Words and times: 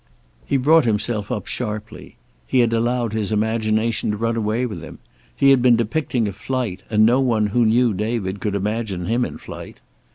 He 0.47 0.57
brought 0.57 0.85
himself 0.85 1.31
up 1.31 1.45
sharply. 1.45 2.15
He 2.47 2.61
had 2.61 2.73
allowed 2.73 3.13
his 3.13 3.31
imagination 3.31 4.09
to 4.09 4.17
run 4.17 4.35
away 4.35 4.65
with 4.65 4.81
him. 4.81 4.97
He 5.35 5.51
had 5.51 5.61
been 5.61 5.75
depicting 5.75 6.27
a 6.27 6.31
flight 6.33 6.81
and 6.89 7.05
no 7.05 7.19
one 7.21 7.45
who 7.45 7.67
knew 7.67 7.93
David 7.93 8.41
could 8.41 8.55
imagine 8.55 9.05
him 9.05 9.23
in 9.23 9.37
flight. 9.37 9.79